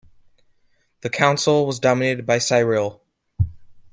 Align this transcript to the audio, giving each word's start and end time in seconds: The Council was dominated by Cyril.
The 1.01 1.11
Council 1.11 1.67
was 1.67 1.79
dominated 1.79 2.25
by 2.25 2.39
Cyril. 2.39 3.03